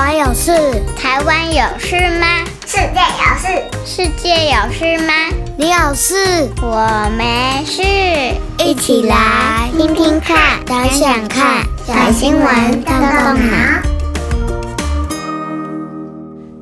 [0.00, 0.50] 湾有事？
[0.96, 2.26] 台湾有事吗？
[2.66, 3.48] 世界有事？
[3.84, 5.12] 世界有事吗？
[5.58, 6.48] 你有事？
[6.62, 7.82] 我没事。
[8.64, 13.82] 一起来听听看，想想看，小新闻动动脑。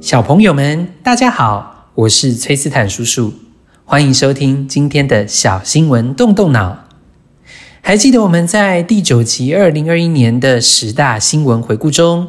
[0.00, 3.32] 小朋友们，大家好，我是崔斯坦叔叔，
[3.84, 6.78] 欢迎收听今天的小新闻动动脑。
[7.82, 12.28] 还记得我们在第九集二零二一年的十大新闻回顾中，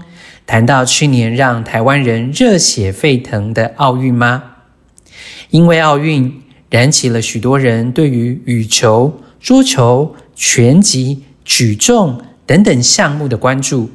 [0.50, 4.44] 谈到去年让台湾人热血沸腾的奥运吗？
[5.52, 6.42] 因为奥运
[6.72, 13.92] 燃起了许多人对于羽球、桌球、拳击、举重等等项目的关注，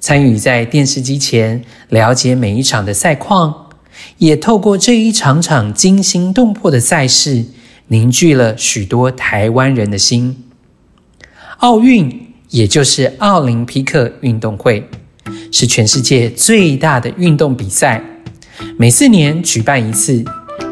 [0.00, 3.68] 参与在电视机前了解每一场的赛况，
[4.16, 7.44] 也透过这一场场惊心动魄的赛事，
[7.88, 10.42] 凝聚了许多台湾人的心。
[11.58, 14.88] 奥运，也就是奥林匹克运动会，
[15.50, 18.02] 是全世界最大的运动比赛，
[18.76, 20.24] 每四年举办一次，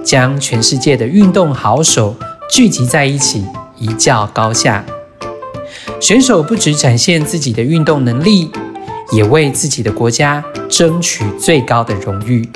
[0.03, 2.17] 将全世界的运动好手
[2.51, 3.45] 聚集在一起，
[3.77, 4.85] 一较高下。
[6.01, 8.51] 选手不只展现自己的运动能力，
[9.13, 12.49] 也为自己的国家争取最高的荣誉。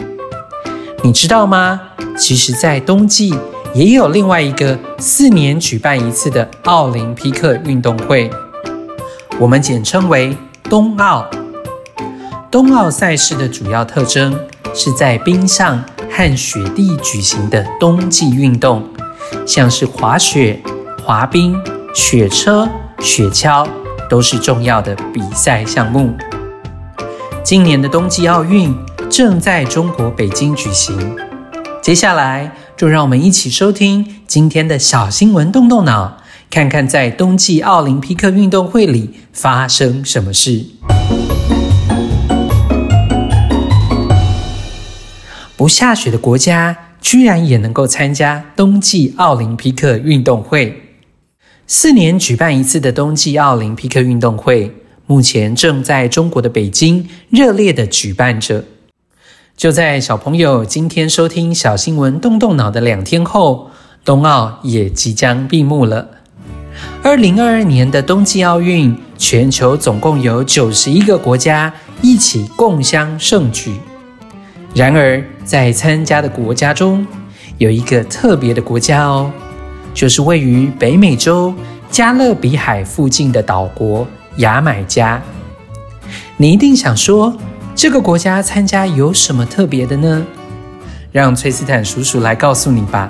[1.03, 1.81] 你知道吗？
[2.17, 3.35] 其实，在冬季，
[3.75, 8.31] 也有另外一个四年举办一次的奥林匹克运动会，
[9.39, 10.35] 我们简称为
[10.65, 11.29] 冬奥。
[12.55, 14.33] 冬奥赛事的主要特征
[14.73, 18.89] 是在冰上和雪地举行的冬季运动，
[19.45, 20.63] 像是滑雪、
[21.05, 21.61] 滑冰、
[21.93, 22.69] 雪车、
[23.01, 23.67] 雪橇
[24.09, 26.15] 都是重要的比赛项目。
[27.43, 28.73] 今年的冬季奥运
[29.11, 31.17] 正在中国北京举行，
[31.83, 32.53] 接下来。
[32.77, 36.19] 就让我们一起收听今天的小新闻，动动脑，
[36.51, 40.67] 看看在冬季奥林匹克运动会里发生什么事。
[45.57, 50.81] 不下雪的国家居然也能够参加冬季奥林匹克运动会。
[51.67, 54.75] 四年举办一次的冬季奥林匹克运动会，
[55.07, 58.65] 目前正在中国的北京热烈地举办着。
[59.57, 63.71] 就在小朋友今天收听小新闻动动脑的两天后，
[64.05, 66.09] 冬奥也即将闭幕了。
[67.03, 71.73] 二零二二年的冬季奥运，全球总共有九十一个国家
[72.03, 73.73] 一起共襄盛举。
[74.75, 77.07] 然而，在参加的国家中，
[77.59, 79.31] 有一个特别的国家哦，
[79.95, 81.55] 就是位于北美洲
[81.93, 84.05] 加勒比海附近的岛国
[84.39, 85.23] 牙买加。
[86.37, 87.33] 你一定想说，
[87.77, 90.27] 这个国家参加有什么特别的呢？
[91.13, 93.09] 让崔斯坦叔叔来告诉你吧。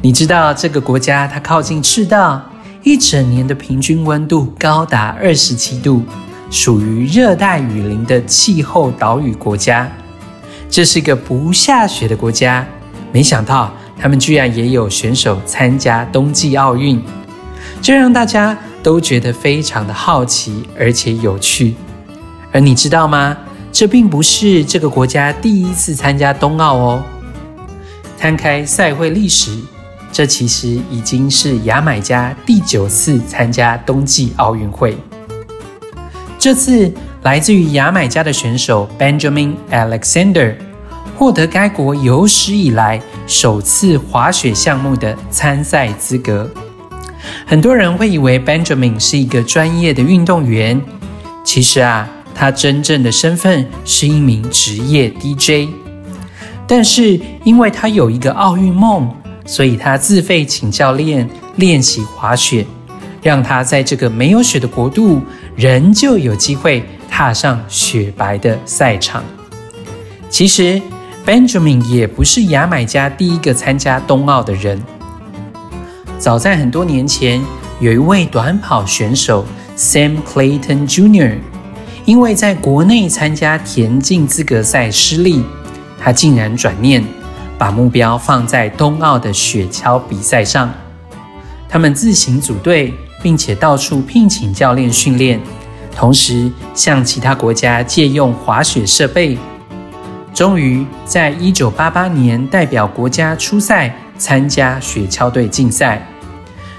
[0.00, 2.40] 你知道这个国家它靠近赤道，
[2.84, 6.04] 一整年的平均温度高达二十七度，
[6.52, 9.90] 属于热带雨林的气候岛屿国家。
[10.70, 12.64] 这是一个不下雪的国家，
[13.12, 17.02] 没想到他们居然也有选手参加冬季奥运，
[17.82, 21.74] 这让大家都觉得非常的好奇而且有趣。
[22.52, 23.36] 而你知道吗？
[23.72, 27.02] 这并不是这个国家第一次参加冬奥哦。
[28.16, 29.56] 摊开赛会历史，
[30.12, 34.96] 这其实已经是牙买加第九次参加冬季奥运会。
[36.38, 36.92] 这次
[37.22, 40.54] 来自于牙买加的选手 Benjamin Alexander
[41.16, 46.50] 获得该国有史以来首次滑雪项目的参赛资格。
[47.46, 50.80] 很多人会以为 Benjamin 是一个专业的运动员，
[51.44, 52.08] 其实啊。
[52.32, 55.68] 他真正的身份是一名职业 DJ，
[56.66, 59.14] 但是因为他有一个奥运梦，
[59.44, 62.64] 所以他自费请教练练习滑雪，
[63.20, 65.20] 让他在这个没有雪的国度，
[65.54, 66.82] 仍旧有机会
[67.20, 69.22] 踏上雪白的赛场。
[70.30, 70.80] 其实
[71.26, 74.82] ，Benjamin 也不是牙买加第一个参加冬奥的人。
[76.18, 77.38] 早在很多年前，
[77.78, 79.44] 有一位短跑选手
[79.76, 81.36] Sam Clayton Jr.
[82.06, 85.44] 因为在国内参加田径资格赛失利，
[86.02, 87.04] 他竟然转念
[87.58, 90.72] 把目标放在冬奥的雪橇比赛上。
[91.68, 95.38] 他们自行组队，并且到处聘请教练训练，
[95.94, 99.38] 同时向其他国家借用滑雪设备。
[100.32, 106.06] 终于在一九八八年代表国家出赛参加雪橇队竞赛，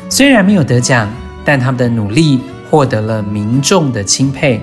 [0.09, 1.11] 虽然没有得奖，
[1.43, 4.61] 但他们的努力获得了民众的钦佩。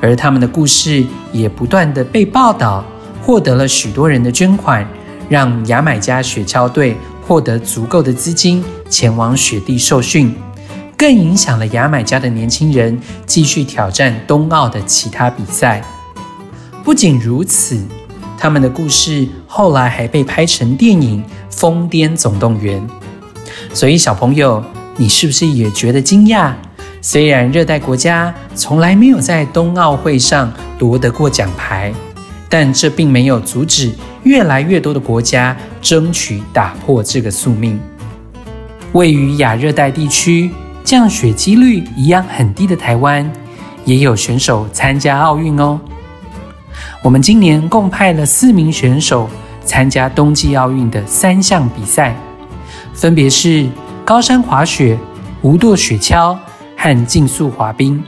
[0.00, 2.84] 而他们的故事也不断地被报道，
[3.22, 4.84] 获得了许多人的捐款，
[5.28, 10.34] 让牙买加雪橇队获得足够的资金前往雪地受训，
[10.96, 15.82] 更影响了牙买加的年轻人继续挑战冬奥的其他比赛。
[16.84, 17.80] 不仅如此，
[18.38, 22.80] 他们的故事后来还被拍成电影《疯癫总动员》。
[23.74, 24.62] 所以，小朋友，
[24.96, 26.52] 你是不是也觉得惊讶？
[27.00, 31.92] 虽然热带国家从来没有在冬奥会上夺得过奖牌，
[32.48, 33.90] 但这并没有阻止
[34.22, 37.80] 越来越多的国家争取打破这个宿命。
[38.92, 40.50] 位于亚热带地区、
[40.92, 43.26] 降雪几率一样很低的台湾，
[43.86, 45.80] 也有选手参加奥运哦。
[47.02, 49.26] 我们今年共派了四名选手
[49.64, 52.14] 参加冬季奥运的三项比赛，
[52.92, 53.66] 分别是
[54.04, 54.98] 高山滑雪、
[55.40, 56.36] 无舵雪橇。
[56.76, 58.04] 和竞速滑冰，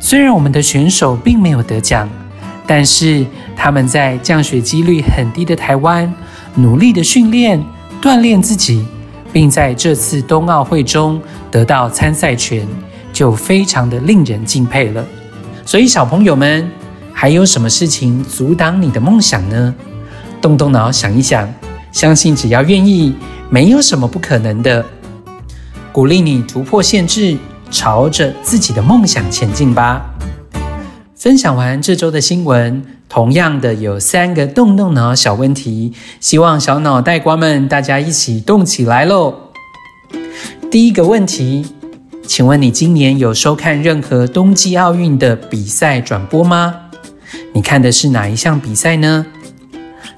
[0.00, 2.08] 虽然我们的选手并没有得奖，
[2.66, 6.10] 但是他们在降雪几率很低的台湾，
[6.54, 7.62] 努力的训练、
[8.00, 8.86] 锻炼自己，
[9.32, 11.20] 并在这次冬奥会中
[11.50, 12.66] 得到参赛权，
[13.12, 15.04] 就非常的令人敬佩了。
[15.64, 16.70] 所以，小朋友们，
[17.12, 19.74] 还有什么事情阻挡你的梦想呢？
[20.40, 21.52] 动动脑想一想，
[21.90, 23.14] 相信只要愿意，
[23.48, 24.84] 没有什么不可能的。
[25.90, 27.36] 鼓励你突破限制。
[27.74, 30.04] 朝着自己的梦想前进吧。
[31.16, 39.50] 分享完这周的新闻，同样的有三个动动脑小问题，希望小脑袋瓜们大家一起动起来喽。
[40.70, 41.66] 第一个问题，
[42.26, 46.74] 请问你今年有收看任何冬季奥运的比赛转播吗？
[47.52, 49.26] 你看的是哪一项比赛呢？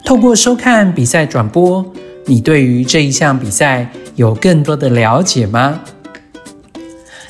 [0.04, 1.84] 透过收看比赛转播，
[2.26, 5.80] 你对于这一项比赛有更多的了解吗？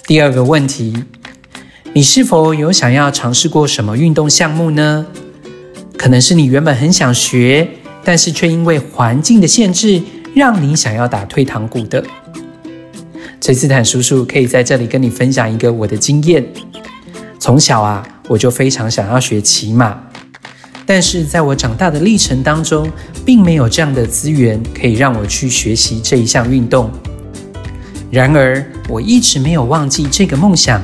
[0.06, 1.04] 第二个问题，
[1.94, 5.06] 你是否有想要尝试过什么运动项目呢？
[5.96, 7.68] 可能是你原本很想学，
[8.04, 10.02] 但是却因为环境的限制，
[10.34, 12.04] 让你想要打退堂鼓的。
[13.40, 16.44] 崔斯坦叔叔可以在这里跟你分享一个我的经验。
[17.38, 19.98] 从小啊，我就非常想要学骑马，
[20.86, 22.90] 但是在我长大的历程当中，
[23.24, 26.90] 并没有这样的资源可以让我去学习这一项运动。
[28.10, 30.80] 然而，我一直没有忘记这个梦想，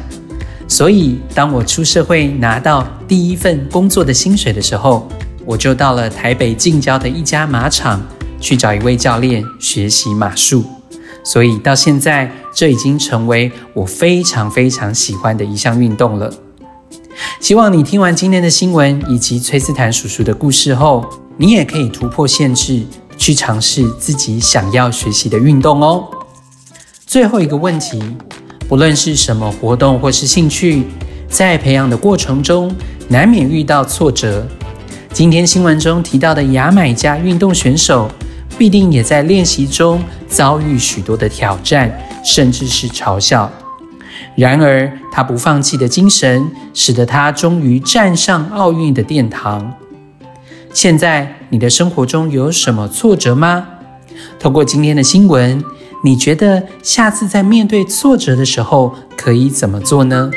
[0.71, 5.09] 所以当我出社会拿到第一份工作的薪水的时候，
[5.45, 8.01] 我就到了台北近郊的一家马场
[8.41, 10.65] 去找一位教练学习马术。
[11.25, 16.33] 所以到现在，这已经成为我非常非常喜欢的一项运动了。
[17.41, 21.05] 希望你听完今天的新闻以及崔斯坦叔叔的故事后，
[21.37, 22.87] 你也可以突破限制，
[23.19, 26.07] 去尝试自己想要学习的运动哦。
[27.05, 28.01] 最后一个问题，
[28.71, 30.85] 不论是什么活动或是兴趣，
[31.29, 32.73] 在培养的过程中，
[33.09, 34.47] 难免遇到挫折。
[35.13, 38.09] 今天新闻中提到的牙买加运动选手，
[38.57, 41.93] 必定也在练习中遭遇许多的挑战，
[42.25, 43.51] 甚至是嘲笑。
[44.37, 49.75] 然而，他不放弃的精神，使得他终于站上奥运的殿堂。
[50.73, 53.67] 现在，你的生活中有什么挫折吗？
[54.39, 55.61] 透过今天的新闻。
[56.03, 60.31] 你觉得下次在面对挫折的时候可以怎么做呢？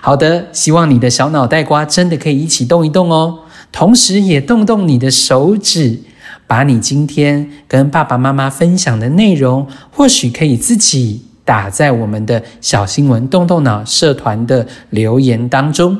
[0.00, 3.40] 好的，希望你的小脑袋瓜真的可以一起动一动哦，
[3.70, 6.00] 同时也动动你的手指，
[6.46, 15.98] 把你今天跟爸爸妈妈分享的内容，或许可以自己打在我们的小新闻动动脑社团的留言当中。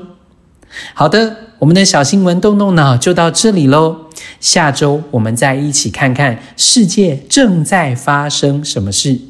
[0.95, 3.97] 好的，我们的小新闻动动脑就到这里喽。
[4.41, 9.21] 下周我们再一起看看世界正在发生什么事。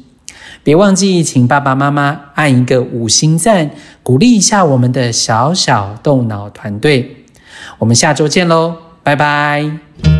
[0.63, 3.69] 别忘记请爸爸妈妈按一个五星赞，
[4.01, 7.17] 鼓励一下我们的小小动脑团队。
[7.77, 10.12] 我们下周见喽，拜拜。